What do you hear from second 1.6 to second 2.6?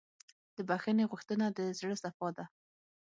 زړه صفا ده.